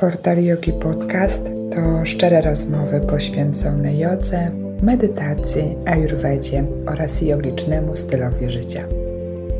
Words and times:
Portal 0.00 0.44
Yogi 0.44 0.72
Podcast 0.72 1.44
to 1.74 2.06
szczere 2.06 2.40
rozmowy 2.40 3.00
poświęcone 3.00 3.94
jodze, 3.94 4.50
medytacji, 4.82 5.76
ayurvedzie 5.86 6.64
oraz 6.86 7.22
jogicznemu 7.22 7.96
stylowi 7.96 8.50
życia. 8.50 8.84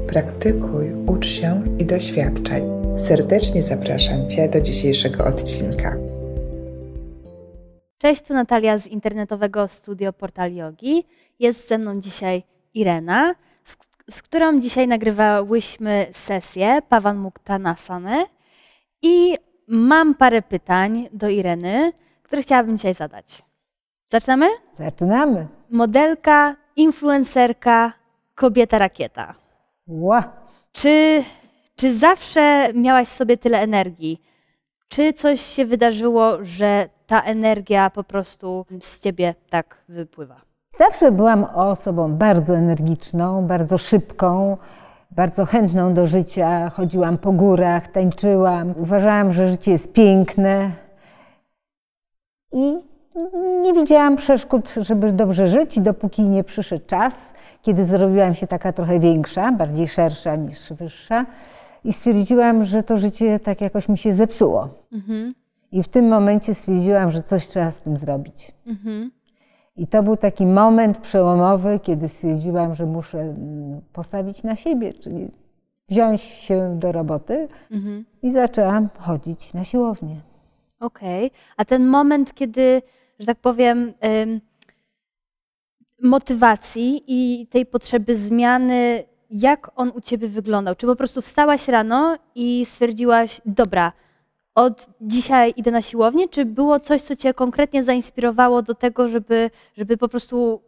Praktykuj, 0.07 0.93
ucz 1.07 1.27
się 1.27 1.65
i 1.79 1.87
doświadczaj. 1.87 2.63
Serdecznie 2.97 3.63
zapraszam 3.63 4.29
Cię 4.29 4.49
do 4.49 4.61
dzisiejszego 4.61 5.25
odcinka. 5.25 5.97
Cześć, 7.99 8.23
to 8.23 8.35
Natalia 8.35 8.79
z 8.79 8.87
internetowego 8.87 9.69
studio 9.69 10.13
Portal 10.13 10.55
Yogi. 10.55 11.05
Jest 11.39 11.69
ze 11.69 11.79
mną 11.79 12.01
dzisiaj 12.01 12.43
Irena, 12.75 13.35
z, 13.65 13.77
z 14.11 14.23
którą 14.23 14.59
dzisiaj 14.59 14.89
nagrywałyśmy 14.89 16.07
sesję 16.13 16.79
Pavan 16.89 17.17
Muktanasany 17.17 18.27
i 19.03 19.37
Mam 19.69 20.15
parę 20.15 20.43
pytań 20.43 21.09
do 21.13 21.29
Ireny, 21.29 21.93
które 22.23 22.43
chciałabym 22.43 22.77
dzisiaj 22.77 22.95
zadać. 22.95 23.43
Zaczynamy? 24.13 24.47
Zaczynamy. 24.75 25.47
Modelka, 25.71 26.57
influencerka, 26.77 27.93
kobieta 28.35 28.79
rakieta. 28.79 29.35
Ła. 29.87 30.33
Czy, 30.73 31.23
czy 31.77 31.95
zawsze 31.99 32.73
miałaś 32.75 33.09
w 33.09 33.13
sobie 33.13 33.37
tyle 33.37 33.61
energii? 33.61 34.23
Czy 34.89 35.13
coś 35.13 35.41
się 35.41 35.65
wydarzyło, 35.65 36.45
że 36.45 36.89
ta 37.07 37.23
energia 37.23 37.91
po 37.91 38.05
prostu 38.05 38.67
z 38.81 38.99
ciebie 38.99 39.35
tak 39.51 39.77
wypływa? 39.89 40.41
Zawsze 40.79 41.13
byłam 41.13 41.45
osobą 41.45 42.15
bardzo 42.15 42.57
energiczną, 42.57 43.47
bardzo 43.47 43.79
szybką 43.79 44.57
bardzo 45.11 45.45
chętną 45.45 45.95
do 45.95 46.07
życia, 46.07 46.71
chodziłam 46.71 47.19
po 47.19 47.33
górach, 47.33 47.89
tańczyłam. 47.89 48.75
Uważałam, 48.77 49.33
że 49.33 49.51
życie 49.51 49.71
jest 49.71 49.93
piękne 49.93 50.71
i 52.53 52.75
nie 53.63 53.73
widziałam 53.73 54.17
przeszkód, 54.17 54.75
żeby 54.77 55.13
dobrze 55.13 55.49
żyć, 55.49 55.77
i 55.77 55.81
dopóki 55.81 56.23
nie 56.23 56.45
przyszedł 56.45 56.87
czas, 56.87 57.35
kiedy 57.63 57.85
zrobiłam 57.85 58.35
się 58.35 58.47
taka 58.47 58.73
trochę 58.73 59.01
większa, 59.01 59.53
bardziej 59.53 59.89
szersza 59.89 60.37
niż 60.37 60.73
wyższa, 60.73 61.27
i 61.85 61.93
stwierdziłam, 61.93 62.65
że 62.65 62.83
to 62.83 62.97
życie 62.97 63.41
tak 63.41 63.61
jakoś 63.61 63.89
mi 63.89 63.99
się 63.99 64.13
zepsuło. 64.13 64.69
Mhm. 64.93 65.35
I 65.73 65.83
w 65.83 65.89
tym 65.89 66.09
momencie 66.09 66.55
stwierdziłam, 66.55 67.11
że 67.11 67.23
coś 67.23 67.47
trzeba 67.47 67.71
z 67.71 67.81
tym 67.81 67.99
zrobić. 67.99 68.53
Mhm. 68.67 69.11
I 69.79 69.87
to 69.87 70.03
był 70.03 70.17
taki 70.17 70.47
moment 70.47 70.99
przełomowy, 70.99 71.81
kiedy 71.83 72.09
stwierdziłam, 72.09 72.75
że 72.75 72.87
muszę 72.87 73.21
mm, 73.21 73.81
postawić 73.93 74.43
na 74.43 74.57
siebie, 74.57 74.95
czyli 74.95 75.29
wziąć 75.89 76.21
się 76.21 76.79
do 76.79 76.93
roboty 76.93 77.49
mhm. 77.71 78.05
i 78.23 78.31
zaczęłam 78.31 78.89
chodzić 78.99 79.55
na 79.55 79.65
siłownię. 79.65 80.21
Okej, 80.81 81.27
okay. 81.27 81.39
a 81.57 81.65
ten 81.65 81.87
moment, 81.87 82.35
kiedy, 82.35 82.83
że 83.19 83.27
tak 83.27 83.39
powiem, 83.39 83.93
motywacji 86.03 87.03
i 87.07 87.47
tej 87.47 87.67
potrzeby 87.67 88.17
zmiany, 88.17 89.05
jak 89.31 89.71
on 89.77 89.93
u 89.95 90.01
ciebie 90.01 90.29
wyglądał? 90.29 90.75
Czy 90.75 90.87
po 90.87 90.97
prostu 90.97 91.23
wstałaś 91.23 91.69
rano 91.69 92.19
i 92.35 92.67
stwierdziłaś, 92.67 93.41
dobra, 93.47 93.93
od 94.59 94.89
dzisiaj 95.01 95.55
idę 95.57 95.71
na 95.71 95.83
siłownię, 95.83 96.29
czy 96.29 96.45
było 96.45 96.81
coś, 96.81 97.03
co 97.03 97.17
cię 97.17 97.35
konkretnie 97.35 97.85
zainspirowało 97.85 98.63
do 98.63 98.75
tego, 98.75 99.09
żeby, 99.09 99.51
żeby 99.77 99.97
po 99.97 100.09
prostu 100.09 100.61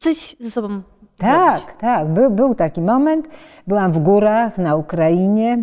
coś 0.00 0.36
ze 0.40 0.50
sobą 0.50 0.82
tak, 1.16 1.58
zrobić? 1.58 1.80
Tak, 1.80 2.08
Był, 2.08 2.30
był 2.30 2.54
taki 2.54 2.80
moment. 2.80 3.28
Byłam 3.66 3.92
w 3.92 3.98
górach 3.98 4.58
na 4.58 4.76
Ukrainie 4.76 5.58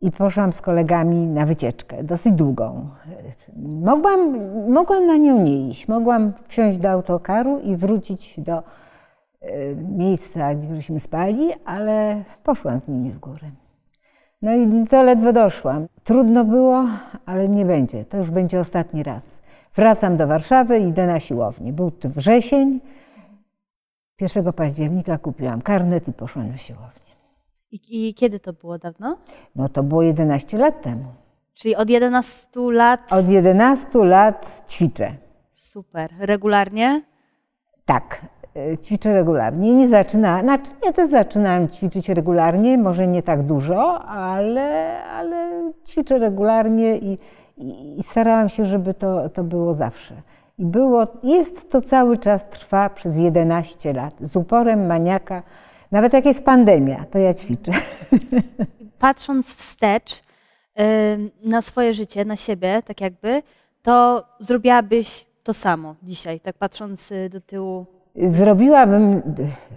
i 0.00 0.10
poszłam 0.10 0.52
z 0.52 0.60
kolegami 0.60 1.26
na 1.26 1.46
wycieczkę, 1.46 2.04
dosyć 2.04 2.32
długą. 2.32 2.88
Mogłam, 3.82 4.38
mogłam 4.72 5.06
na 5.06 5.16
nią 5.16 5.42
nie 5.42 5.68
iść. 5.68 5.88
Mogłam 5.88 6.32
wsiąść 6.48 6.78
do 6.78 6.90
autokaru 6.90 7.60
i 7.60 7.76
wrócić 7.76 8.40
do 8.40 8.62
e, 9.40 9.74
miejsca, 9.74 10.54
gdzie 10.54 10.74
żeśmy 10.74 11.00
spali, 11.00 11.48
ale 11.64 12.24
poszłam 12.42 12.80
z 12.80 12.88
nimi 12.88 13.10
w 13.10 13.18
górę. 13.18 13.63
No 14.44 14.54
i 14.54 14.86
to 14.90 15.02
ledwo 15.02 15.32
doszłam. 15.32 15.86
Trudno 16.04 16.44
było, 16.44 16.86
ale 17.26 17.48
nie 17.48 17.64
będzie. 17.64 18.04
To 18.04 18.16
już 18.16 18.30
będzie 18.30 18.60
ostatni 18.60 19.02
raz. 19.02 19.42
Wracam 19.74 20.16
do 20.16 20.26
Warszawy 20.26 20.78
i 20.78 20.88
idę 20.88 21.06
na 21.06 21.20
siłownię. 21.20 21.72
Był 21.72 21.90
to 21.90 22.08
wrzesień. 22.08 22.80
1 24.20 24.52
października 24.52 25.18
kupiłam 25.18 25.62
karnet 25.62 26.08
i 26.08 26.12
poszłam 26.12 26.48
na 26.48 26.58
siłownię. 26.58 27.14
I, 27.70 28.08
I, 28.08 28.14
kiedy 28.14 28.40
to 28.40 28.52
było 28.52 28.78
dawno? 28.78 29.16
No 29.56 29.68
to 29.68 29.82
było 29.82 30.02
11 30.02 30.58
lat 30.58 30.82
temu. 30.82 31.04
Czyli 31.54 31.76
od 31.76 31.90
11 31.90 32.46
lat? 32.54 33.12
Od 33.12 33.28
11 33.28 33.98
lat 33.98 34.64
ćwiczę. 34.68 35.14
Super. 35.54 36.10
Regularnie? 36.18 37.02
Tak. 37.84 38.26
E, 38.56 38.78
ćwiczę 38.78 39.14
regularnie. 39.14 39.74
Nie 39.74 39.88
zaczyna, 39.88 40.40
znaczy 40.40 40.70
nie 40.84 40.92
też 40.92 41.10
zaczynałem 41.10 41.68
ćwiczyć 41.68 42.08
regularnie, 42.08 42.78
może 42.78 43.06
nie 43.06 43.22
tak 43.22 43.42
dużo, 43.42 44.00
ale, 44.04 44.98
ale 45.04 45.72
ćwiczę 45.86 46.18
regularnie 46.18 46.98
i, 46.98 47.18
i, 47.56 47.98
i 47.98 48.02
starałam 48.02 48.48
się, 48.48 48.66
żeby 48.66 48.94
to, 48.94 49.28
to 49.28 49.44
było 49.44 49.74
zawsze. 49.74 50.14
I 50.58 50.64
było, 50.64 51.06
jest 51.22 51.70
to 51.70 51.80
cały 51.80 52.18
czas, 52.18 52.48
trwa 52.48 52.90
przez 52.90 53.16
11 53.16 53.92
lat. 53.92 54.14
Z 54.20 54.36
uporem 54.36 54.86
maniaka, 54.86 55.42
nawet 55.90 56.12
jak 56.12 56.26
jest 56.26 56.44
pandemia, 56.44 57.04
to 57.10 57.18
ja 57.18 57.34
ćwiczę. 57.34 57.72
Patrząc 59.00 59.54
wstecz 59.54 60.22
na 61.44 61.62
swoje 61.62 61.94
życie, 61.94 62.24
na 62.24 62.36
siebie, 62.36 62.82
tak 62.86 63.00
jakby, 63.00 63.42
to 63.82 64.24
zrobiłabyś 64.40 65.26
to 65.42 65.54
samo 65.54 65.94
dzisiaj, 66.02 66.40
tak 66.40 66.56
patrząc 66.56 67.12
y, 67.12 67.28
do 67.28 67.40
tyłu 67.40 67.86
zrobiłabym 68.16 69.22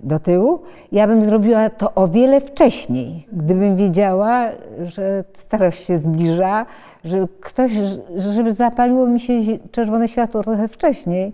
do 0.03 0.19
tyłu, 0.19 0.59
ja 0.91 1.07
bym 1.07 1.25
zrobiła 1.25 1.69
to 1.69 1.93
o 1.93 2.07
wiele 2.07 2.41
wcześniej, 2.41 3.27
gdybym 3.31 3.75
wiedziała, 3.75 4.49
że 4.83 5.23
starość 5.37 5.85
się 5.85 5.97
zbliża, 5.97 6.65
że 7.03 7.27
ktoś, 7.41 7.71
żeby 8.15 8.53
zapaliło 8.53 9.07
mi 9.07 9.19
się 9.19 9.33
czerwone 9.71 10.07
światło 10.07 10.43
trochę 10.43 10.67
wcześniej, 10.67 11.33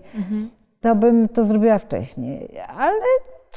to 0.80 0.94
bym 0.94 1.28
to 1.28 1.44
zrobiła 1.44 1.78
wcześniej. 1.78 2.48
Ale 2.78 3.00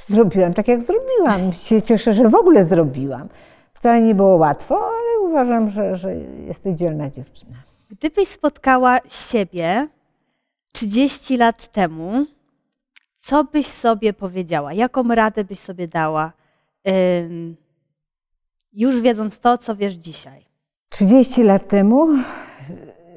zrobiłam 0.07 0.53
tak, 0.53 0.67
jak 0.67 0.81
zrobiłam. 0.81 1.53
Się 1.53 1.81
cieszę, 1.81 2.13
że 2.13 2.29
w 2.29 2.35
ogóle 2.35 2.63
zrobiłam. 2.63 3.27
Wcale 3.73 4.01
nie 4.01 4.15
było 4.15 4.35
łatwo, 4.35 4.75
ale 4.75 5.29
uważam, 5.29 5.69
że, 5.69 5.95
że 5.95 6.15
jesteś 6.47 6.73
dzielna 6.73 7.09
dziewczyna. 7.09 7.55
Gdybyś 7.89 8.27
spotkała 8.27 8.99
siebie 9.07 9.87
30 10.71 11.37
lat 11.37 11.71
temu, 11.71 12.25
co 13.27 13.43
byś 13.43 13.67
sobie 13.67 14.13
powiedziała? 14.13 14.73
Jaką 14.73 15.15
radę 15.15 15.43
byś 15.43 15.59
sobie 15.59 15.87
dała, 15.87 16.31
już 18.73 19.01
wiedząc 19.01 19.39
to, 19.39 19.57
co 19.57 19.75
wiesz 19.75 19.93
dzisiaj? 19.93 20.45
30 20.89 21.43
lat 21.43 21.67
temu 21.67 22.07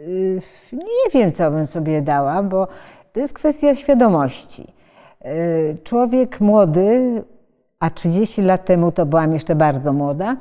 y, 0.09 0.41
nie 0.73 1.11
wiem, 1.15 1.33
co 1.33 1.51
bym 1.51 1.67
sobie 1.67 2.03
dała, 2.03 2.43
bo 2.43 2.69
to 3.13 3.21
jest 3.21 3.35
kwestia 3.35 3.75
świadomości. 3.75 4.73
Y, 5.25 5.79
człowiek 5.85 6.41
młody, 6.41 7.23
a 7.79 7.91
30 7.91 8.43
lat 8.43 8.65
temu 8.65 8.93
to 8.93 9.07
byłam 9.07 9.33
jeszcze 9.33 9.55
bardzo 9.55 9.93
młoda, 9.93 10.37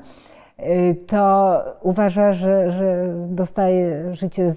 y, 0.60 0.96
to 1.08 1.58
uważa, 1.82 2.32
że, 2.32 2.72
że 2.72 3.16
dostaje 3.28 4.16
życie 4.16 4.54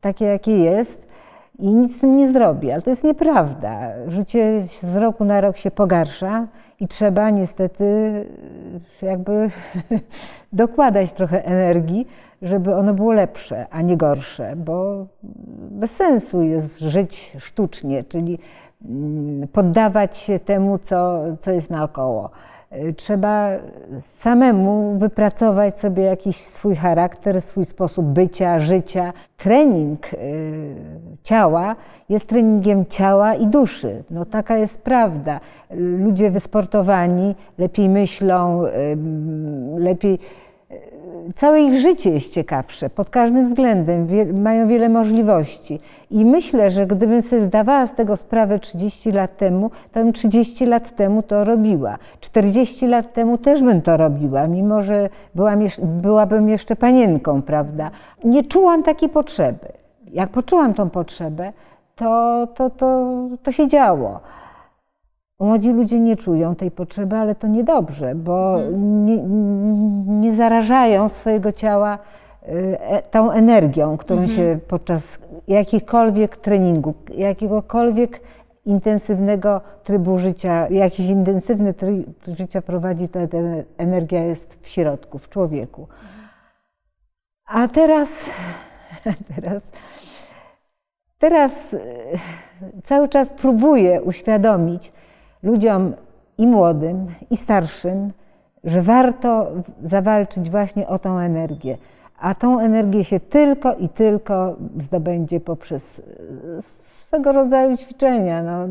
takie, 0.00 0.24
jakie 0.24 0.56
jest 0.56 1.07
i 1.58 1.76
nic 1.76 1.96
z 1.96 2.00
tym 2.00 2.16
nie 2.16 2.32
zrobi, 2.32 2.70
ale 2.70 2.82
to 2.82 2.90
jest 2.90 3.04
nieprawda. 3.04 3.90
Życie 4.08 4.62
z 4.62 4.96
roku 4.96 5.24
na 5.24 5.40
rok 5.40 5.56
się 5.56 5.70
pogarsza 5.70 6.46
i 6.80 6.88
trzeba 6.88 7.30
niestety 7.30 7.84
e, 9.02 9.06
jakby 9.06 9.50
dokładać 10.52 11.12
trochę 11.12 11.44
energii, 11.44 12.06
żeby 12.42 12.74
ono 12.74 12.94
było 12.94 13.12
lepsze, 13.12 13.66
a 13.70 13.82
nie 13.82 13.96
gorsze, 13.96 14.56
bo 14.56 15.06
bez 15.70 15.90
sensu 15.90 16.42
jest 16.42 16.78
żyć 16.78 17.36
sztucznie, 17.38 18.04
czyli 18.04 18.38
mm, 18.84 19.48
poddawać 19.48 20.16
się 20.16 20.38
temu, 20.38 20.78
co, 20.78 21.22
co 21.40 21.50
jest 21.50 21.70
naokoło. 21.70 22.30
Y, 22.76 22.94
trzeba 22.94 23.48
samemu 23.98 24.98
wypracować 24.98 25.78
sobie 25.78 26.02
jakiś 26.02 26.36
swój 26.36 26.76
charakter, 26.76 27.42
swój 27.42 27.64
sposób 27.64 28.06
bycia, 28.06 28.58
życia. 28.58 29.12
Trening 29.36 30.14
y, 30.14 30.16
ciała 31.28 31.76
jest 32.08 32.28
treningiem 32.28 32.86
ciała 32.86 33.34
i 33.34 33.46
duszy. 33.46 34.02
No, 34.10 34.24
taka 34.24 34.56
jest 34.56 34.82
prawda. 34.82 35.40
Ludzie 35.70 36.30
wysportowani 36.30 37.34
lepiej 37.58 37.88
myślą, 37.88 38.62
lepiej 39.78 40.18
całe 41.34 41.60
ich 41.60 41.76
życie 41.76 42.10
jest 42.10 42.34
ciekawsze 42.34 42.90
pod 42.90 43.10
każdym 43.10 43.44
względem, 43.44 44.06
wie, 44.06 44.32
mają 44.32 44.68
wiele 44.68 44.88
możliwości. 44.88 45.80
I 46.10 46.24
myślę, 46.24 46.70
że 46.70 46.86
gdybym 46.86 47.22
sobie 47.22 47.42
zdawała 47.42 47.86
z 47.86 47.94
tego 47.94 48.16
sprawę 48.16 48.58
30 48.58 49.12
lat 49.12 49.36
temu, 49.36 49.70
to 49.92 50.00
bym 50.00 50.12
30 50.12 50.66
lat 50.66 50.96
temu 50.96 51.22
to 51.22 51.44
robiła. 51.44 51.98
40 52.20 52.86
lat 52.86 53.12
temu 53.12 53.38
też 53.38 53.62
bym 53.62 53.82
to 53.82 53.96
robiła, 53.96 54.46
mimo 54.46 54.82
że 54.82 55.08
byłam, 55.34 55.60
byłabym 55.82 56.48
jeszcze 56.48 56.76
panienką, 56.76 57.42
prawda? 57.42 57.90
Nie 58.24 58.44
czułam 58.44 58.82
takiej 58.82 59.08
potrzeby. 59.08 59.77
Jak 60.12 60.30
poczułam 60.30 60.74
tą 60.74 60.90
potrzebę, 60.90 61.52
to, 61.96 62.48
to, 62.54 62.70
to, 62.70 63.14
to 63.42 63.52
się 63.52 63.68
działo. 63.68 64.20
Młodzi 65.40 65.72
ludzie 65.72 66.00
nie 66.00 66.16
czują 66.16 66.54
tej 66.54 66.70
potrzeby, 66.70 67.16
ale 67.16 67.34
to 67.34 67.46
niedobrze, 67.46 68.14
bo 68.14 68.60
mhm. 68.60 69.06
nie, 69.06 69.16
nie 70.20 70.32
zarażają 70.32 71.08
swojego 71.08 71.52
ciała 71.52 71.98
e, 72.42 73.02
tą 73.02 73.30
energią, 73.30 73.96
którą 73.96 74.20
mhm. 74.20 74.36
się 74.36 74.58
podczas 74.68 75.18
jakichkolwiek 75.48 76.36
treningu, 76.36 76.94
jakiegokolwiek 77.14 78.20
intensywnego 78.66 79.60
trybu 79.84 80.18
życia, 80.18 80.68
jakiś 80.68 81.06
intensywny 81.06 81.74
tryb 81.74 82.06
życia 82.26 82.62
prowadzi, 82.62 83.08
ta 83.08 83.20
energia 83.76 84.24
jest 84.24 84.58
w 84.62 84.68
środku, 84.68 85.18
w 85.18 85.28
człowieku. 85.28 85.88
A 87.46 87.68
teraz, 87.68 88.30
teraz, 89.34 89.70
teraz 91.18 91.74
e, 91.74 91.78
cały 92.84 93.08
czas 93.08 93.32
próbuję 93.36 94.02
uświadomić, 94.02 94.92
ludziom 95.42 95.94
i 96.38 96.46
młodym, 96.46 97.06
i 97.30 97.36
starszym, 97.36 98.12
że 98.64 98.82
warto 98.82 99.46
zawalczyć 99.82 100.50
właśnie 100.50 100.88
o 100.88 100.98
tą 100.98 101.18
energię. 101.18 101.78
A 102.18 102.34
tą 102.34 102.60
energię 102.60 103.04
się 103.04 103.20
tylko 103.20 103.74
i 103.74 103.88
tylko 103.88 104.56
zdobędzie 104.80 105.40
poprzez 105.40 105.98
e, 105.98 106.02
swego 107.08 107.32
rodzaju 107.32 107.76
ćwiczenia. 107.76 108.42
No, 108.42 108.68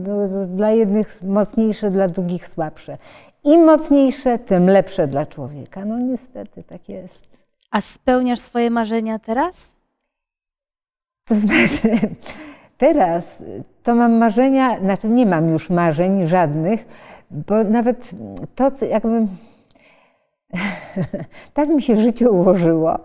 dla 0.48 0.72
jednych 0.72 1.24
mocniejsze, 1.24 1.92
dla 1.92 2.08
drugich 2.08 2.48
słabsze. 2.48 2.98
Im 3.44 3.66
mocniejsze, 3.66 4.40
tym 4.40 4.70
lepsze 4.70 5.08
dla 5.08 5.26
człowieka. 5.26 5.86
No 5.86 6.00
niestety 6.00 6.64
tak 6.64 6.90
jest. 6.90 7.28
A 7.72 7.82
spełniasz 7.82 8.40
swoje 8.40 8.70
marzenia 8.70 9.20
teraz? 9.20 9.77
To 11.28 11.36
znaczy, 11.36 12.00
Teraz 12.78 13.44
to 13.84 13.96
mam 13.96 14.14
marzenia, 14.14 14.80
znaczy 14.80 15.10
nie 15.10 15.26
mam 15.26 15.50
już 15.50 15.70
marzeń 15.70 16.28
żadnych, 16.28 16.88
bo 17.32 17.64
nawet 17.64 18.12
to, 18.56 18.72
co 18.72 18.86
jakby. 18.86 19.28
tak 21.54 21.70
mi 21.70 21.82
się 21.82 21.98
życie 21.98 22.32
ułożyło. 22.32 23.00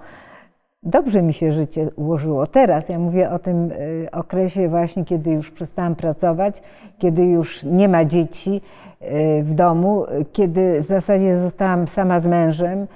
Dobrze 0.83 1.23
mi 1.23 1.33
się 1.33 1.53
życie 1.53 1.91
ułożyło. 1.97 2.47
Teraz 2.47 2.89
ja 2.89 2.99
mówię 2.99 3.31
o 3.31 3.39
tym 3.39 3.71
y, 3.71 4.09
okresie 4.13 4.69
właśnie, 4.69 5.05
kiedy 5.05 5.31
już 5.31 5.51
przestałam 5.51 5.95
pracować, 5.95 6.63
kiedy 6.99 7.25
już 7.25 7.63
nie 7.65 7.89
ma 7.89 8.05
dzieci 8.05 8.61
y, 9.03 9.43
w 9.43 9.55
domu, 9.55 10.05
kiedy 10.33 10.81
w 10.81 10.85
zasadzie 10.85 11.39
zostałam 11.39 11.89
sama 11.89 12.21
z 12.21 12.27
mężem 12.27 12.87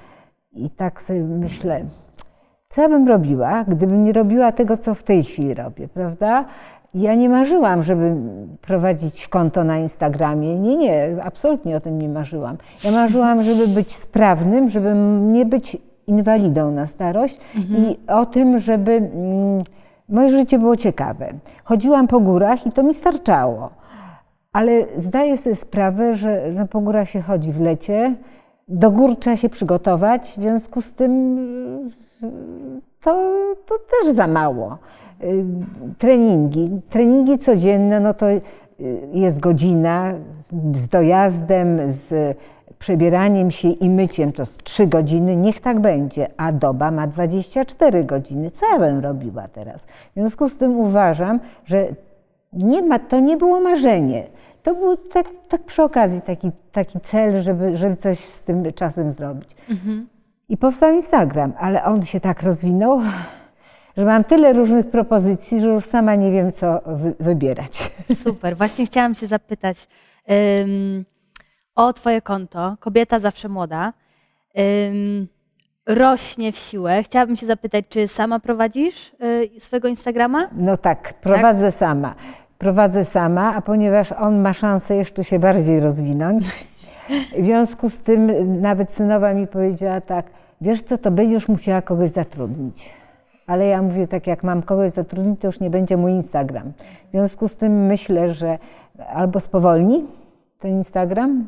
i 0.53 0.71
tak 0.71 1.03
sobie 1.03 1.21
myślę, 1.21 1.85
co 2.69 2.83
ja 2.83 2.89
bym 2.89 3.09
robiła, 3.09 3.65
gdybym 3.65 4.05
nie 4.05 4.13
robiła 4.13 4.53
tego, 4.53 4.77
co 4.77 4.95
w 4.95 5.03
tej 5.03 5.25
chwili 5.25 5.55
robię, 5.55 5.89
prawda? 5.89 6.45
Ja 6.95 7.15
nie 7.15 7.29
marzyłam, 7.29 7.83
żeby 7.83 8.15
prowadzić 8.61 9.29
konto 9.29 9.65
na 9.65 9.79
Instagramie. 9.79 10.59
Nie, 10.59 10.77
nie, 10.77 11.17
absolutnie 11.23 11.77
o 11.77 11.81
tym 11.81 11.99
nie 11.99 12.09
marzyłam. 12.09 12.57
Ja 12.85 12.91
marzyłam, 12.91 13.43
żeby 13.43 13.69
być 13.69 13.93
sprawnym, 13.93 14.69
żeby 14.69 14.95
nie 15.21 15.47
być 15.47 15.77
inwalidą 16.07 16.71
na 16.71 16.87
starość 16.87 17.41
mhm. 17.57 17.85
i 17.85 17.99
o 18.09 18.27
tym, 18.27 18.59
żeby 18.59 18.93
mm, 18.93 19.65
moje 20.09 20.31
życie 20.31 20.59
było 20.59 20.77
ciekawe. 20.77 21.29
Chodziłam 21.65 22.07
po 22.07 22.21
górach 22.21 22.67
i 22.67 22.73
to 22.73 22.83
mi 22.83 22.95
starczało. 22.95 23.71
Ale 24.53 24.73
zdaję 24.97 25.37
sobie 25.37 25.55
sprawę, 25.55 26.15
że, 26.15 26.53
że 26.53 26.67
po 26.67 26.81
górach 26.81 27.09
się 27.09 27.21
chodzi 27.21 27.53
w 27.53 27.61
lecie, 27.61 28.15
do 28.69 28.91
gór 28.91 29.17
trzeba 29.17 29.37
się 29.37 29.49
przygotować, 29.49 30.23
w 30.23 30.35
związku 30.35 30.81
z 30.81 30.93
tym 30.93 31.91
to, 33.01 33.55
to 33.67 33.75
też 33.79 34.15
za 34.15 34.27
mało. 34.27 34.79
Y, 35.25 35.45
treningi. 35.99 36.71
Treningi 36.91 37.39
codzienne, 37.39 38.01
no 38.01 38.15
to 38.15 38.31
y, 38.31 38.43
jest 39.13 39.41
godzina 39.41 40.15
z 40.73 40.89
dojazdem, 40.89 41.79
z 41.93 42.37
przebieraniem 42.79 43.51
się 43.51 43.69
i 43.69 43.91
myciem 43.91 44.33
to 44.33 44.47
z 44.47 44.57
3 44.57 44.87
godziny, 44.87 45.37
niech 45.37 45.61
tak 45.61 45.81
będzie, 45.81 46.29
a 46.37 46.53
doba 46.53 46.91
ma 46.91 47.07
24 47.07 48.05
godziny. 48.05 48.51
Co 48.51 48.67
ja 48.73 48.79
bym 48.79 49.01
robiła 49.01 49.49
teraz? 49.49 49.85
W 49.85 50.15
związku 50.15 50.49
z 50.49 50.57
tym 50.57 50.81
uważam, 50.81 51.41
że 51.65 51.87
nie 52.53 52.83
ma, 52.83 52.99
to 52.99 53.21
nie 53.21 53.37
było 53.37 53.61
marzenie. 53.61 54.27
To 54.63 54.75
był 54.75 54.97
tak, 54.97 55.27
tak 55.49 55.63
przy 55.63 55.83
okazji 55.83 56.21
taki, 56.21 56.51
taki 56.73 57.01
cel, 57.01 57.43
żeby, 57.43 57.77
żeby 57.77 57.97
coś 57.97 58.19
z 58.19 58.43
tym 58.43 58.73
czasem 58.73 59.13
zrobić. 59.13 59.57
Mhm. 59.71 60.07
I 60.49 60.57
powstał 60.57 60.95
Instagram, 60.95 61.53
ale 61.59 61.85
on 61.85 62.05
się 62.05 62.21
tak 62.21 62.43
rozwinął, 62.43 63.01
że 63.97 64.05
mam 64.05 64.25
tyle 64.25 64.53
różnych 64.53 64.91
propozycji, 64.91 65.61
że 65.61 65.67
już 65.67 65.85
sama 65.85 66.15
nie 66.15 66.33
wiem, 66.33 66.53
co 66.53 66.81
wy 66.87 67.15
wybierać. 67.21 67.91
Super. 68.25 68.57
Właśnie 68.57 68.87
chciałam 68.87 69.15
się 69.15 69.27
zapytać 69.27 69.89
um, 70.29 71.05
o 71.75 71.93
Twoje 71.93 72.23
konto. 72.23 72.77
Kobieta 72.81 73.19
zawsze 73.19 73.49
młoda. 73.49 73.93
Um, 74.55 75.29
rośnie 75.87 76.53
w 76.53 76.57
siłę. 76.57 77.03
Chciałabym 77.03 77.37
się 77.37 77.47
zapytać, 77.47 77.85
czy 77.89 78.09
sama 78.09 78.41
prowadzisz 78.41 79.13
y, 79.57 79.61
swojego 79.61 79.89
Instagrama? 79.89 80.49
No 80.53 80.77
tak, 80.77 81.15
prowadzę 81.15 81.67
tak? 81.67 81.75
sama. 81.75 82.15
Prowadzę 82.59 83.05
sama, 83.05 83.55
a 83.55 83.61
ponieważ 83.61 84.13
on 84.13 84.41
ma 84.41 84.53
szansę 84.53 84.97
jeszcze 84.97 85.25
się 85.25 85.39
bardziej 85.39 85.81
rozwinąć, 85.81 86.67
w 87.39 87.45
związku 87.45 87.91
z 87.91 88.03
tym 88.03 88.31
nawet 88.61 88.93
synowa 88.93 89.35
mi 89.35 89.47
powiedziała 89.47 90.01
tak, 90.01 90.27
wiesz 90.61 90.83
co, 90.83 90.99
to 90.99 91.11
będziesz 91.11 91.49
musiała 91.49 91.83
kogoś 91.83 92.11
zatrudnić. 92.11 92.95
Ale 93.47 93.67
ja 93.67 93.83
mówię 93.83 94.09
tak, 94.09 94.27
jak 94.27 94.43
mam 94.43 94.63
kogoś 94.63 94.91
zatrudnić, 94.91 95.41
to 95.41 95.47
już 95.47 95.61
nie 95.61 95.71
będzie 95.71 95.97
mój 95.97 96.13
Instagram. 96.13 96.73
W 97.09 97.11
związku 97.11 97.49
z 97.49 97.57
tym 97.57 97.87
myślę, 97.87 98.35
że 98.35 98.59
albo 99.09 99.41
spowolni 99.41 100.05
ten 100.59 100.71
Instagram, 100.71 101.47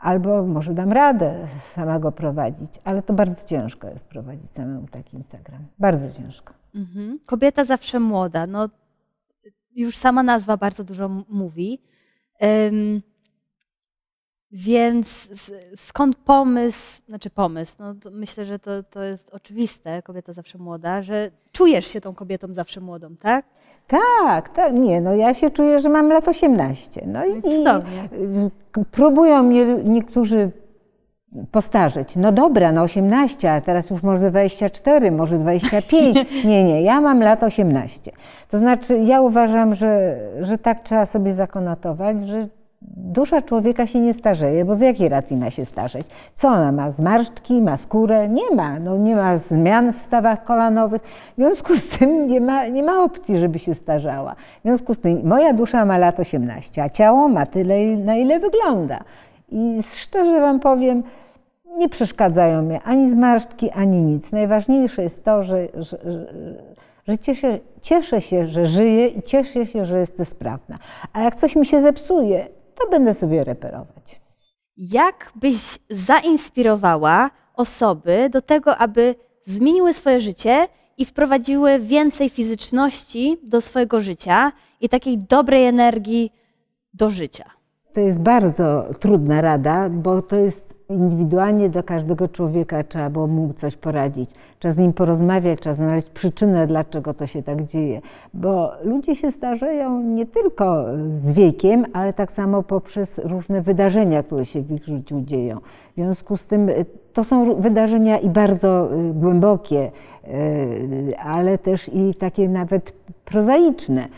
albo 0.00 0.46
może 0.46 0.74
dam 0.74 0.92
radę 0.92 1.46
sama 1.74 1.98
go 1.98 2.12
prowadzić, 2.12 2.80
ale 2.84 3.02
to 3.02 3.12
bardzo 3.12 3.46
ciężko 3.46 3.88
jest 3.88 4.04
prowadzić 4.04 4.50
samemu 4.50 4.86
taki 4.86 5.16
Instagram. 5.16 5.60
Bardzo 5.78 6.12
ciężko. 6.12 6.52
Mhm. 6.74 7.18
Kobieta 7.26 7.64
zawsze 7.64 8.00
młoda. 8.00 8.46
No, 8.46 8.68
już 9.74 9.96
sama 9.96 10.22
nazwa 10.22 10.56
bardzo 10.56 10.84
dużo 10.84 11.08
mówi. 11.28 11.82
Um, 12.40 13.02
więc 14.54 15.28
skąd 15.76 16.16
pomysł, 16.16 17.02
znaczy 17.08 17.30
pomysł, 17.30 17.76
no 17.78 17.94
myślę, 18.12 18.44
że 18.44 18.58
to, 18.58 18.82
to 18.82 19.02
jest 19.02 19.30
oczywiste, 19.34 20.02
kobieta 20.02 20.32
zawsze 20.32 20.58
młoda, 20.58 21.02
że 21.02 21.30
czujesz 21.52 21.86
się 21.86 22.00
tą 22.00 22.14
kobietą 22.14 22.54
zawsze 22.54 22.80
młodą, 22.80 23.16
tak? 23.16 23.44
Tak, 23.86 24.48
tak, 24.48 24.74
nie, 24.74 25.00
no 25.00 25.14
ja 25.14 25.34
się 25.34 25.50
czuję, 25.50 25.80
że 25.80 25.88
mam 25.88 26.08
lat 26.08 26.28
18. 26.28 27.06
No 27.06 27.26
i, 27.26 27.42
próbują 28.90 29.42
mnie 29.42 29.64
niektórzy 29.84 30.50
postarzeć. 31.50 32.16
No 32.16 32.32
dobra, 32.32 32.72
no 32.72 32.82
18, 32.82 33.52
a 33.52 33.60
teraz 33.60 33.90
już 33.90 34.02
może 34.02 34.30
24, 34.30 35.10
może 35.10 35.38
25. 35.38 36.16
Nie, 36.44 36.64
nie, 36.64 36.82
ja 36.82 37.00
mam 37.00 37.20
lat 37.20 37.42
18. 37.42 38.12
To 38.50 38.58
znaczy, 38.58 38.98
ja 38.98 39.20
uważam, 39.20 39.74
że, 39.74 40.18
że 40.40 40.58
tak 40.58 40.80
trzeba 40.80 41.06
sobie 41.06 41.32
zakonotować, 41.32 42.28
że 42.28 42.48
dusza 42.96 43.42
człowieka 43.42 43.86
się 43.86 44.00
nie 44.00 44.12
starzeje, 44.12 44.64
bo 44.64 44.74
z 44.74 44.80
jakiej 44.80 45.08
racji 45.08 45.36
ma 45.36 45.50
się 45.50 45.64
starzeć? 45.64 46.06
Co 46.34 46.48
ona 46.48 46.72
ma? 46.72 46.90
Zmarszczki, 46.90 47.62
ma 47.62 47.76
skórę? 47.76 48.28
Nie 48.28 48.56
ma. 48.56 48.80
No, 48.80 48.96
nie 48.96 49.16
ma 49.16 49.38
zmian 49.38 49.92
w 49.92 50.00
stawach 50.00 50.44
kolanowych. 50.44 51.02
W 51.02 51.34
związku 51.36 51.76
z 51.76 51.88
tym 51.88 52.26
nie 52.26 52.40
ma, 52.40 52.66
nie 52.66 52.82
ma 52.82 53.02
opcji, 53.04 53.38
żeby 53.38 53.58
się 53.58 53.74
starzała. 53.74 54.34
W 54.34 54.62
związku 54.62 54.94
z 54.94 54.98
tym 54.98 55.26
moja 55.26 55.52
dusza 55.52 55.84
ma 55.84 55.98
lat 55.98 56.20
18, 56.20 56.82
a 56.82 56.88
ciało 56.88 57.28
ma 57.28 57.46
tyle, 57.46 57.96
na 57.96 58.14
ile 58.14 58.38
wygląda. 58.38 59.00
I 59.48 59.80
szczerze 59.82 60.40
Wam 60.40 60.60
powiem, 60.60 61.02
nie 61.76 61.88
przeszkadzają 61.88 62.62
mnie 62.62 62.80
ani 62.82 63.10
zmarszczki, 63.10 63.70
ani 63.70 64.02
nic. 64.02 64.32
Najważniejsze 64.32 65.02
jest 65.02 65.24
to, 65.24 65.42
że, 65.42 65.68
że, 65.74 65.98
że, 67.08 67.18
cieszę, 67.18 67.58
cieszę 67.82 68.20
się, 68.20 68.46
że 68.46 68.66
żyję 68.66 69.06
i 69.06 69.22
cieszę 69.22 69.66
się, 69.66 69.84
że 69.84 69.98
jestem 69.98 70.26
sprawna. 70.26 70.78
A 71.12 71.20
jak 71.20 71.36
coś 71.36 71.56
mi 71.56 71.66
się 71.66 71.80
zepsuje, 71.80 72.46
to 72.74 72.88
będę 72.90 73.14
sobie 73.14 73.44
reperować. 73.44 74.20
Jak 74.76 75.32
byś 75.34 75.56
zainspirowała 75.90 77.30
osoby 77.54 78.28
do 78.30 78.42
tego, 78.42 78.76
aby 78.76 79.14
zmieniły 79.44 79.94
swoje 79.94 80.20
życie 80.20 80.68
i 80.98 81.04
wprowadziły 81.04 81.78
więcej 81.78 82.30
fizyczności 82.30 83.38
do 83.42 83.60
swojego 83.60 84.00
życia 84.00 84.52
i 84.80 84.88
takiej 84.88 85.18
dobrej 85.18 85.66
energii 85.66 86.32
do 86.94 87.10
życia? 87.10 87.50
To 87.94 88.00
jest 88.00 88.20
bardzo 88.20 88.84
trudna 89.00 89.40
rada, 89.40 89.88
bo 89.88 90.22
to 90.22 90.36
jest 90.36 90.74
indywidualnie 90.90 91.68
do 91.68 91.82
każdego 91.82 92.28
człowieka 92.28 92.84
trzeba 92.84 93.10
było 93.10 93.26
mu 93.26 93.52
coś 93.52 93.76
poradzić. 93.76 94.30
Trzeba 94.58 94.72
z 94.72 94.78
nim 94.78 94.92
porozmawiać, 94.92 95.60
trzeba 95.60 95.74
znaleźć 95.74 96.08
przyczynę, 96.08 96.66
dlaczego 96.66 97.14
to 97.14 97.26
się 97.26 97.42
tak 97.42 97.64
dzieje. 97.64 98.00
Bo 98.34 98.72
ludzie 98.84 99.14
się 99.14 99.30
starzeją 99.30 100.02
nie 100.02 100.26
tylko 100.26 100.84
z 101.12 101.32
wiekiem, 101.32 101.84
ale 101.92 102.12
tak 102.12 102.32
samo 102.32 102.62
poprzez 102.62 103.20
różne 103.24 103.62
wydarzenia, 103.62 104.22
które 104.22 104.44
się 104.44 104.62
w 104.62 104.72
ich 104.72 104.84
życiu 104.84 105.20
dzieją. 105.20 105.58
W 105.92 105.94
związku 105.94 106.36
z 106.36 106.46
tym 106.46 106.68
y, 106.68 106.86
to 107.12 107.24
są 107.24 107.54
wydarzenia 107.54 108.18
i 108.18 108.28
bardzo 108.28 108.94
y, 108.94 109.14
głębokie, 109.14 109.90
y, 110.24 111.18
ale 111.18 111.58
też 111.58 111.90
i 111.94 112.14
takie 112.14 112.48
nawet 112.48 112.92
prozaiczne. 113.24 114.08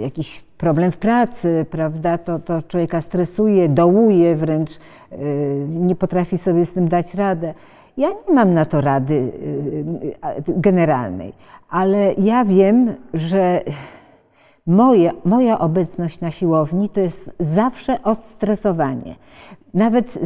Jakiś 0.00 0.45
problem 0.58 0.92
w 0.92 0.96
pracy, 0.96 1.66
prawda, 1.70 2.18
to, 2.18 2.38
to 2.38 2.62
człowieka 2.62 3.00
stresuje, 3.00 3.68
dołuje 3.68 4.36
wręcz, 4.36 4.70
nie 5.68 5.96
potrafi 5.96 6.38
sobie 6.38 6.64
z 6.64 6.72
tym 6.72 6.88
dać 6.88 7.14
radę. 7.14 7.54
Ja 7.96 8.08
nie 8.08 8.34
mam 8.34 8.54
na 8.54 8.64
to 8.64 8.80
rady 8.80 9.32
generalnej, 10.48 11.32
ale 11.68 12.14
ja 12.18 12.44
wiem, 12.44 12.94
że 13.14 13.60
moja, 14.66 15.12
moja 15.24 15.58
obecność 15.58 16.20
na 16.20 16.30
siłowni 16.30 16.88
to 16.88 17.00
jest 17.00 17.32
zawsze 17.40 18.02
odstresowanie. 18.02 19.14
Nawet 19.74 20.18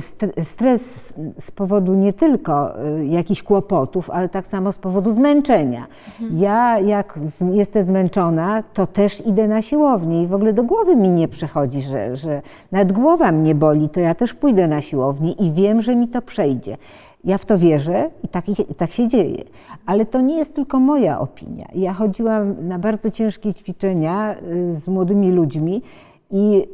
stres 0.42 1.14
z 1.38 1.50
powodu 1.50 1.94
nie 1.94 2.12
tylko 2.12 2.85
y, 2.87 3.06
jakichś 3.06 3.42
kłopotów, 3.42 4.11
ale 4.11 4.28
tak 4.28 4.47
samo 4.47 4.73
z 4.73 4.78
powodu 4.78 5.11
zmęczenia. 5.11 5.87
Mhm. 6.20 6.40
Ja, 6.40 6.78
jak 6.78 7.18
jestem 7.52 7.82
zmęczona, 7.82 8.62
to 8.75 8.87
też 8.87 9.26
idę 9.26 9.49
na 9.49 9.62
siłownię 9.62 10.23
i 10.23 10.26
w 10.26 10.35
ogóle 10.35 10.52
do 10.52 10.62
głowy 10.62 10.97
mi 10.97 11.11
nie 11.11 11.28
przychodzi, 11.28 11.82
że, 11.82 12.16
że 12.16 12.42
nawet 12.73 12.92
głowa 12.92 13.32
mnie 13.32 13.54
boli, 13.54 13.88
to 13.88 14.00
ja 14.00 14.14
też 14.14 14.35
pójdę 14.35 14.68
na 14.68 14.80
siłownię 14.80 15.32
i 15.32 15.52
wiem, 15.52 15.82
że 15.82 15.97
mi 15.97 16.09
to 16.09 16.23
przejdzie. 16.23 16.76
Ja 17.25 17.39
w 17.39 17.45
to 17.45 17.59
wierzę 17.59 18.11
i 18.25 18.29
tak, 18.29 18.49
i 18.49 18.75
tak 18.75 18.93
się 18.93 19.09
dzieje. 19.09 19.45
Ale 19.87 20.07
to 20.07 20.21
nie 20.21 20.37
jest 20.37 20.55
tylko 20.55 20.81
moja 20.81 21.21
opinia. 21.21 21.69
Ja 21.75 21.93
chodziłam 21.93 22.69
na 22.69 22.79
bardzo 22.79 23.11
ciężkie 23.11 23.55
ćwiczenia 23.55 24.35
y, 24.35 24.75
z 24.75 24.89
młodymi 24.89 25.33
ludźmi 25.33 25.83
i 26.31 26.67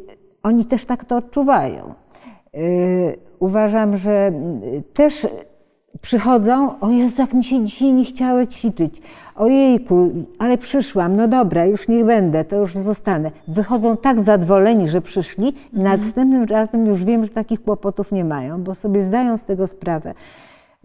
oni 0.43 0.65
też 0.65 0.87
tak 0.87 1.05
to 1.05 1.17
odczuwają. 1.17 1.95
Y, 2.55 3.19
uważam, 3.39 3.97
że 3.97 4.33
y, 4.65 4.83
też 4.93 5.27
przychodzą, 6.03 6.81
o 6.81 6.91
Jezu, 6.91 7.23
jak 7.23 7.35
mi 7.35 7.45
się 7.45 7.65
dzisiaj 7.65 7.93
nie 7.93 8.05
chciało 8.05 8.47
ćwiczyć. 8.47 9.03
Ojejku, 9.37 10.11
ale 10.39 10.59
przyszłam, 10.59 11.17
no 11.17 11.29
dobra, 11.29 11.65
już 11.65 11.89
nie 11.89 12.05
będę, 12.05 12.45
to 12.45 12.57
już 12.57 12.75
zostanę. 12.75 13.31
Wychodzą 13.49 13.97
tak 13.97 14.21
zadowoleni, 14.21 14.89
że 14.89 15.01
przyszli 15.01 15.49
i 15.73 15.79
mhm. 15.79 16.01
następnym 16.01 16.45
razem 16.45 16.87
już 16.87 17.05
wiem, 17.05 17.25
że 17.25 17.31
takich 17.31 17.63
kłopotów 17.63 18.13
nie 18.13 18.25
mają, 18.25 18.63
bo 18.63 18.75
sobie 18.75 19.03
zdają 19.03 19.39
z 19.39 19.45
tego 19.45 19.67
sprawę 19.67 20.15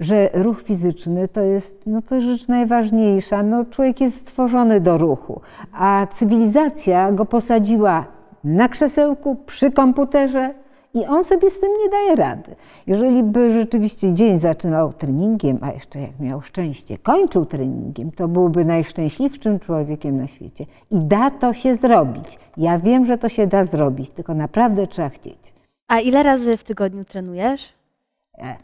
że 0.01 0.29
ruch 0.33 0.61
fizyczny 0.61 1.27
to 1.27 1.41
jest, 1.41 1.83
no 1.85 2.01
to 2.01 2.21
rzecz 2.21 2.47
najważniejsza. 2.47 3.43
No, 3.43 3.65
człowiek 3.65 4.01
jest 4.01 4.17
stworzony 4.17 4.79
do 4.79 4.97
ruchu, 4.97 5.41
a 5.73 6.07
cywilizacja 6.13 7.11
go 7.11 7.25
posadziła 7.25 8.05
na 8.43 8.67
krzesełku, 8.67 9.35
przy 9.35 9.71
komputerze, 9.71 10.53
i 10.93 11.05
on 11.05 11.23
sobie 11.23 11.49
z 11.49 11.59
tym 11.59 11.69
nie 11.83 11.89
daje 11.89 12.15
rady. 12.15 12.55
Jeżeli 12.87 13.23
by 13.23 13.53
rzeczywiście 13.53 14.13
dzień 14.13 14.37
zaczynał 14.37 14.93
treningiem, 14.93 15.57
a 15.61 15.71
jeszcze 15.71 15.99
jak 15.99 16.19
miał 16.19 16.41
szczęście, 16.41 16.97
kończył 16.97 17.45
treningiem, 17.45 18.11
to 18.11 18.27
byłby 18.27 18.65
najszczęśliwszym 18.65 19.59
człowiekiem 19.59 20.17
na 20.17 20.27
świecie. 20.27 20.65
I 20.91 20.99
da 20.99 21.31
to 21.31 21.53
się 21.53 21.75
zrobić. 21.75 22.39
Ja 22.57 22.79
wiem, 22.79 23.05
że 23.05 23.17
to 23.17 23.29
się 23.29 23.47
da 23.47 23.63
zrobić, 23.63 24.09
tylko 24.09 24.33
naprawdę 24.33 24.87
trzeba 24.87 25.09
chcieć. 25.09 25.53
A 25.87 25.99
ile 25.99 26.23
razy 26.23 26.57
w 26.57 26.63
tygodniu 26.63 27.05
trenujesz? 27.05 27.73
E, 28.37 28.55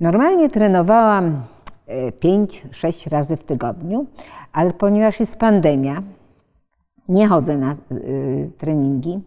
normalnie 0.00 0.50
trenowałam 0.50 1.42
5-6 2.20 3.06
e, 3.06 3.10
razy 3.10 3.36
w 3.36 3.44
tygodniu, 3.44 4.06
ale 4.52 4.70
ponieważ 4.70 5.20
jest 5.20 5.36
pandemia, 5.36 6.02
nie 7.08 7.28
chodzę 7.28 7.58
na 7.58 7.76
y, 7.92 8.50
treningi. 8.58 9.20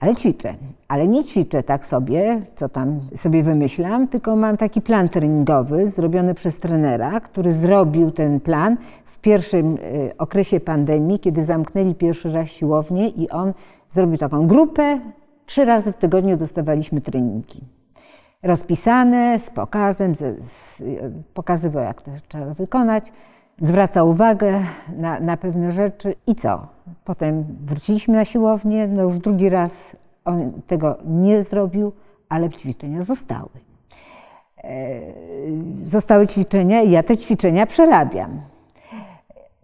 Ale 0.00 0.14
ćwiczę. 0.16 0.54
Ale 0.88 1.08
nie 1.08 1.24
ćwiczę 1.24 1.62
tak 1.62 1.86
sobie, 1.86 2.42
co 2.56 2.68
tam 2.68 3.00
sobie 3.16 3.42
wymyślam, 3.42 4.08
tylko 4.08 4.36
mam 4.36 4.56
taki 4.56 4.80
plan 4.80 5.08
treningowy 5.08 5.86
zrobiony 5.86 6.34
przez 6.34 6.58
trenera, 6.58 7.20
który 7.20 7.52
zrobił 7.52 8.10
ten 8.10 8.40
plan 8.40 8.76
w 9.04 9.18
pierwszym 9.18 9.74
y, 9.74 10.12
okresie 10.18 10.60
pandemii, 10.60 11.18
kiedy 11.18 11.44
zamknęli 11.44 11.94
pierwszy 11.94 12.32
raz 12.32 12.48
siłownię 12.48 13.08
i 13.08 13.30
on 13.30 13.52
zrobił 13.90 14.18
taką 14.18 14.46
grupę. 14.46 15.00
Trzy 15.46 15.64
razy 15.64 15.92
w 15.92 15.96
tygodniu 15.96 16.36
dostawaliśmy 16.36 17.00
treningi. 17.00 17.60
Rozpisane, 18.42 19.38
z 19.38 19.50
pokazem, 19.50 20.14
z, 20.14 20.18
z, 20.18 20.82
pokazywał 21.34 21.84
jak 21.84 22.02
to 22.02 22.10
trzeba 22.28 22.54
wykonać, 22.54 23.12
zwraca 23.60 24.04
uwagę 24.04 24.60
na, 24.96 25.20
na 25.20 25.36
pewne 25.36 25.72
rzeczy 25.72 26.14
i 26.26 26.34
co? 26.34 26.66
Potem 27.04 27.44
wróciliśmy 27.66 28.14
na 28.14 28.24
siłownię, 28.24 28.88
no 28.88 29.02
już 29.02 29.18
drugi 29.18 29.48
raz 29.48 29.96
on 30.24 30.52
tego 30.66 30.98
nie 31.04 31.42
zrobił, 31.42 31.92
ale 32.28 32.50
ćwiczenia 32.50 33.02
zostały. 33.02 33.50
E, 34.64 35.00
zostały 35.82 36.26
ćwiczenia 36.26 36.82
i 36.82 36.90
ja 36.90 37.02
te 37.02 37.16
ćwiczenia 37.16 37.66
przerabiam 37.66 38.40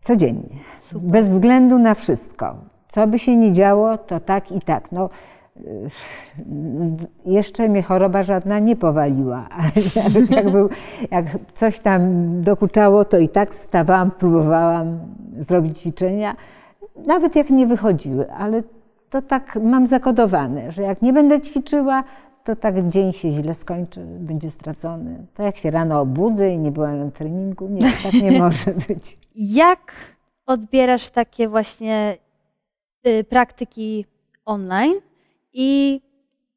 codziennie, 0.01 0.57
Super. 0.81 1.11
bez 1.11 1.29
względu 1.29 1.79
na 1.79 1.95
wszystko. 1.95 2.57
Co 2.89 3.07
by 3.07 3.19
się 3.19 3.37
nie 3.37 3.53
działo, 3.53 3.99
to 3.99 4.21
tak 4.21 4.53
i 4.53 4.61
tak. 4.61 4.93
No, 4.93 5.11
jeszcze 7.27 7.69
mnie 7.69 7.83
choroba 7.83 8.23
żadna 8.23 8.59
nie 8.59 8.77
powaliła, 8.77 9.49
ale 9.61 10.27
jak, 10.31 10.51
był, 10.51 10.69
jak 11.11 11.27
coś 11.55 11.79
tam 11.79 12.03
dokuczało, 12.43 13.05
to 13.05 13.19
i 13.19 13.29
tak 13.29 13.55
stawałam, 13.55 14.11
próbowałam 14.11 14.99
zrobić 15.39 15.81
ćwiczenia 15.81 16.37
nawet 17.07 17.37
jak 17.37 17.51
nie 17.51 17.67
wychodziły, 17.67 18.33
ale 18.33 18.63
to 19.11 19.23
tak 19.23 19.59
mam 19.63 19.87
zakodowane, 19.87 20.73
że 20.73 20.83
jak 20.83 21.03
nie 21.03 21.13
będę 21.13 21.41
ćwiczyła, 21.41 22.05
to 22.45 22.57
tak 22.57 22.89
dzień 22.89 23.13
się 23.13 23.31
źle 23.31 23.55
skończy, 23.55 24.01
będzie 24.07 24.51
stracony. 24.51 25.27
To 25.35 25.43
jak 25.43 25.57
się 25.57 25.71
rano 25.71 26.01
obudzę 26.01 26.51
i 26.51 26.59
nie 26.59 26.73
byłam 26.73 26.99
na 27.05 27.11
treningu, 27.11 27.69
nie, 27.69 27.93
tak 28.03 28.13
nie 28.13 28.39
może 28.43 28.75
być. 28.89 29.19
Jak 29.35 29.93
odbierasz 30.47 31.11
takie 31.11 31.49
właśnie 31.49 32.17
y, 33.07 33.25
praktyki 33.25 34.05
online 34.45 34.95
i 35.57 36.01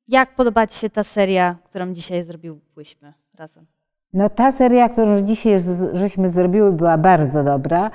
jak 0.07 0.35
podoba 0.35 0.67
Ci 0.67 0.79
się 0.79 0.89
ta 0.89 1.03
seria, 1.03 1.55
którą 1.63 1.93
dzisiaj 1.93 2.23
zrobiłyśmy 2.23 3.13
razem? 3.37 3.65
No 4.13 4.29
ta 4.29 4.51
seria, 4.51 4.89
którą 4.89 5.21
dzisiaj 5.21 5.53
żeśmy 5.93 6.27
zrobiły, 6.27 6.71
była 6.71 6.97
bardzo 6.97 7.43
dobra. 7.43 7.91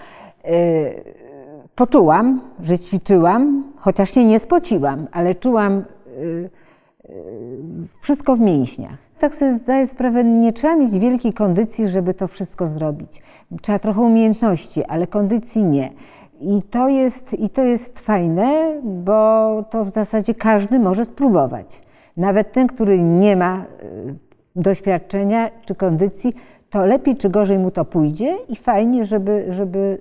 Y, 0.49 1.04
poczułam, 1.75 2.40
że 2.62 2.78
ćwiczyłam, 2.78 3.73
chociaż 3.76 4.11
się 4.11 4.25
nie 4.25 4.38
spociłam, 4.38 5.06
ale 5.12 5.34
czułam 5.34 5.78
y, 5.78 6.50
y, 7.04 7.23
wszystko 8.00 8.37
w 8.37 8.40
mięśniach. 8.40 8.99
Tak 9.18 9.34
sobie 9.34 9.54
zdaję 9.54 9.87
sprawę, 9.87 10.25
nie 10.25 10.52
trzeba 10.52 10.76
mieć 10.76 10.99
wielkiej 10.99 11.32
kondycji, 11.32 11.88
żeby 11.88 12.14
to 12.14 12.28
wszystko 12.28 12.66
zrobić. 12.66 13.23
Trzeba 13.62 13.78
trochę 13.78 14.00
umiejętności, 14.00 14.84
ale 14.84 15.06
kondycji 15.06 15.64
nie. 15.64 15.90
I 16.40 16.62
to 16.62 16.88
jest, 16.88 17.34
i 17.34 17.50
to 17.50 17.62
jest 17.62 17.98
fajne, 17.98 18.80
bo 18.82 19.64
to 19.70 19.84
w 19.84 19.90
zasadzie 19.90 20.34
każdy 20.34 20.78
może 20.78 21.04
spróbować. 21.04 21.82
Nawet 22.16 22.52
ten, 22.52 22.66
który 22.66 23.02
nie 23.02 23.36
ma 23.36 23.64
y, 23.82 24.14
doświadczenia 24.56 25.50
czy 25.64 25.74
kondycji, 25.74 26.32
to 26.70 26.86
lepiej 26.86 27.16
czy 27.16 27.30
gorzej 27.30 27.58
mu 27.58 27.70
to 27.70 27.84
pójdzie 27.84 28.36
i 28.48 28.56
fajnie, 28.56 29.04
żeby, 29.04 29.44
żeby 29.48 29.98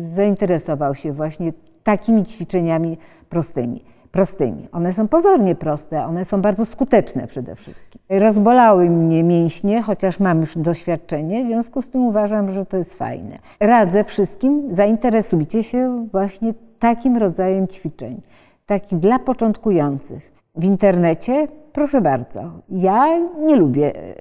y, 0.00 0.10
zainteresował 0.14 0.94
się 0.94 1.12
właśnie 1.12 1.52
takimi 1.82 2.24
ćwiczeniami 2.24 2.98
prostymi. 3.28 3.84
Prostymi. 4.12 4.68
One 4.72 4.92
są 4.92 5.08
pozornie 5.08 5.54
proste, 5.54 6.04
one 6.04 6.24
są 6.24 6.42
bardzo 6.42 6.66
skuteczne 6.66 7.26
przede 7.26 7.54
wszystkim. 7.54 8.00
Rozbolały 8.08 8.90
mnie 8.90 9.24
mięśnie, 9.24 9.82
chociaż 9.82 10.20
mam 10.20 10.40
już 10.40 10.58
doświadczenie, 10.58 11.44
w 11.44 11.46
związku 11.46 11.82
z 11.82 11.88
tym 11.88 12.06
uważam, 12.06 12.52
że 12.52 12.66
to 12.66 12.76
jest 12.76 12.94
fajne. 12.94 13.38
Radzę 13.60 14.04
wszystkim, 14.04 14.74
zainteresujcie 14.74 15.62
się 15.62 16.06
właśnie 16.12 16.54
takim 16.78 17.16
rodzajem 17.16 17.68
ćwiczeń, 17.68 18.20
taki 18.66 18.96
dla 18.96 19.18
początkujących. 19.18 20.32
W 20.56 20.64
internecie 20.64 21.48
Proszę 21.76 22.00
bardzo. 22.00 22.40
Ja 22.68 23.18
nie 23.18 23.56
lubię 23.56 23.92
e, 23.96 24.12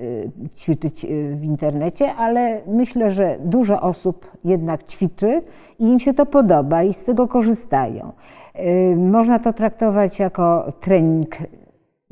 ćwiczyć 0.56 1.06
e, 1.06 1.08
w 1.36 1.44
internecie, 1.44 2.14
ale 2.14 2.62
myślę, 2.68 3.12
że 3.12 3.38
dużo 3.40 3.82
osób 3.82 4.32
jednak 4.44 4.84
ćwiczy 4.84 5.42
i 5.80 5.86
im 5.86 6.00
się 6.00 6.14
to 6.14 6.26
podoba 6.26 6.84
i 6.84 6.94
z 6.94 7.04
tego 7.04 7.28
korzystają. 7.28 8.12
E, 8.54 8.96
można 8.96 9.40
to 9.40 9.54
traktować 9.54 10.20
jako 10.20 10.74
trening 10.80 11.38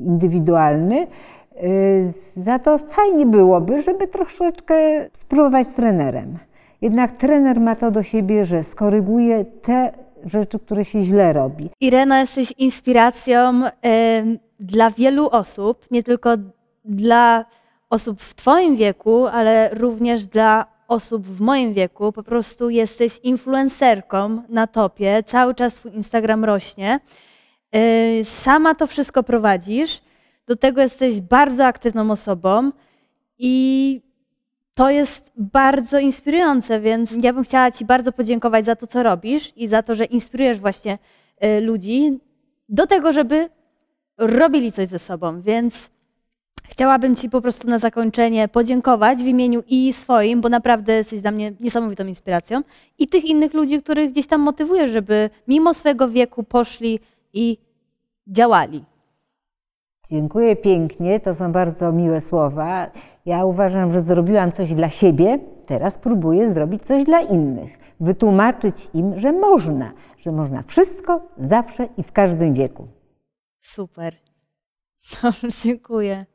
indywidualny. 0.00 1.06
Za 2.34 2.58
to 2.58 2.78
fajnie 2.78 3.26
byłoby, 3.26 3.82
żeby 3.82 4.08
troszeczkę 4.08 4.74
spróbować 5.12 5.66
z 5.66 5.74
trenerem. 5.74 6.38
Jednak 6.82 7.12
trener 7.12 7.60
ma 7.60 7.76
to 7.76 7.90
do 7.90 8.02
siebie, 8.02 8.44
że 8.44 8.64
skoryguje 8.64 9.44
te 9.44 9.92
rzeczy, 10.26 10.58
które 10.58 10.84
się 10.84 11.00
źle 11.00 11.32
robi. 11.32 11.70
Irena, 11.80 12.20
jesteś 12.20 12.52
inspiracją 12.58 13.62
dla 14.60 14.90
wielu 14.90 15.28
osób, 15.30 15.86
nie 15.90 16.02
tylko 16.02 16.30
dla 16.84 17.44
osób 17.90 18.20
w 18.20 18.34
Twoim 18.34 18.76
wieku, 18.76 19.26
ale 19.26 19.70
również 19.72 20.26
dla 20.26 20.66
osób 20.88 21.26
w 21.26 21.40
moim 21.40 21.72
wieku. 21.72 22.12
Po 22.12 22.22
prostu 22.22 22.70
jesteś 22.70 23.18
influencerką 23.22 24.42
na 24.48 24.66
topie, 24.66 25.22
cały 25.26 25.54
czas 25.54 25.74
Twój 25.74 25.94
Instagram 25.94 26.44
rośnie. 26.44 27.00
Y, 27.76 28.24
sama 28.24 28.74
to 28.74 28.86
wszystko 28.86 29.22
prowadzisz, 29.22 30.02
do 30.46 30.56
tego 30.56 30.80
jesteś 30.80 31.20
bardzo 31.20 31.66
aktywną 31.66 32.10
osobą 32.10 32.70
i 33.38 34.00
to 34.74 34.90
jest 34.90 35.32
bardzo 35.36 35.98
inspirujące, 35.98 36.80
więc 36.80 37.14
ja 37.22 37.32
bym 37.32 37.44
chciała 37.44 37.70
Ci 37.70 37.84
bardzo 37.84 38.12
podziękować 38.12 38.64
za 38.64 38.76
to, 38.76 38.86
co 38.86 39.02
robisz 39.02 39.52
i 39.56 39.68
za 39.68 39.82
to, 39.82 39.94
że 39.94 40.04
inspirujesz 40.04 40.58
właśnie 40.58 40.98
y, 41.44 41.60
ludzi 41.60 42.18
do 42.68 42.86
tego, 42.86 43.12
żeby 43.12 43.48
robili 44.18 44.72
coś 44.72 44.88
ze 44.88 44.98
sobą. 44.98 45.40
Więc 45.40 45.90
chciałabym 46.64 47.16
Ci 47.16 47.30
po 47.30 47.40
prostu 47.40 47.68
na 47.68 47.78
zakończenie 47.78 48.48
podziękować 48.48 49.18
w 49.18 49.26
imieniu 49.26 49.62
i 49.68 49.92
swoim, 49.92 50.40
bo 50.40 50.48
naprawdę 50.48 50.92
jesteś 50.92 51.20
dla 51.20 51.30
mnie 51.30 51.52
niesamowitą 51.60 52.06
inspiracją, 52.06 52.62
i 52.98 53.08
tych 53.08 53.24
innych 53.24 53.54
ludzi, 53.54 53.82
których 53.82 54.10
gdzieś 54.10 54.26
tam 54.26 54.40
motywujesz, 54.40 54.90
żeby 54.90 55.30
mimo 55.48 55.74
swojego 55.74 56.08
wieku 56.08 56.42
poszli 56.42 57.00
i 57.32 57.58
działali. 58.26 58.84
Dziękuję 60.10 60.56
pięknie, 60.56 61.20
to 61.20 61.34
są 61.34 61.52
bardzo 61.52 61.92
miłe 61.92 62.20
słowa. 62.20 62.90
Ja 63.26 63.44
uważam, 63.44 63.92
że 63.92 64.00
zrobiłam 64.00 64.52
coś 64.52 64.74
dla 64.74 64.88
siebie, 64.88 65.38
teraz 65.66 65.98
próbuję 65.98 66.52
zrobić 66.52 66.86
coś 66.86 67.04
dla 67.04 67.20
innych. 67.20 67.78
Wytłumaczyć 68.00 68.88
im, 68.94 69.18
że 69.18 69.32
można, 69.32 69.92
że 70.18 70.32
można 70.32 70.62
wszystko, 70.62 71.20
zawsze 71.38 71.88
i 71.96 72.02
w 72.02 72.12
każdym 72.12 72.54
wieku. 72.54 72.88
Super. 73.60 74.14
Dobrze, 75.22 75.48
dziękuję. 75.64 76.26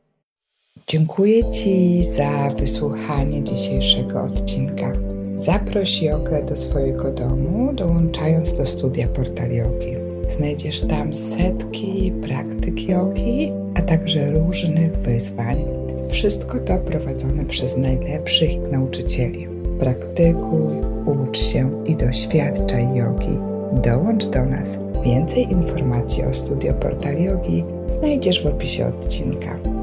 Dziękuję 0.87 1.51
Ci 1.51 2.03
za 2.03 2.49
wysłuchanie 2.57 3.43
dzisiejszego 3.43 4.21
odcinka. 4.21 4.91
Zaproś 5.35 6.01
jogę 6.01 6.43
do 6.43 6.55
swojego 6.55 7.11
domu, 7.11 7.73
dołączając 7.73 8.53
do 8.53 8.65
studia 8.65 9.07
Portal 9.07 9.51
Yogi. 9.51 9.98
Znajdziesz 10.29 10.81
tam 10.81 11.15
setki 11.15 12.13
praktyk 12.21 12.89
jogi, 12.89 13.51
a 13.75 13.81
także 13.81 14.31
różnych 14.31 14.97
wyzwań. 14.97 15.65
Wszystko 16.09 16.59
to 16.59 16.77
prowadzone 16.77 17.45
przez 17.45 17.77
najlepszych 17.77 18.71
nauczycieli. 18.71 19.47
Praktykuj, 19.79 20.61
ucz 21.05 21.37
się 21.37 21.83
i 21.85 21.95
doświadczaj 21.95 22.95
jogi. 22.95 23.39
Dołącz 23.83 24.25
do 24.25 24.45
nas. 24.45 24.79
Więcej 25.03 25.51
informacji 25.51 26.23
o 26.23 26.33
studio 26.33 26.73
Portal 26.73 27.21
Yogi 27.21 27.63
znajdziesz 27.87 28.43
w 28.43 28.47
opisie 28.47 28.87
odcinka. 28.87 29.78